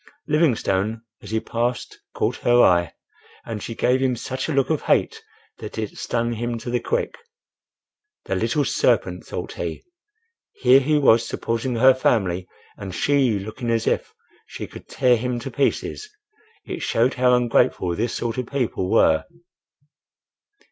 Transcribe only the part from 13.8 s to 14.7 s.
if she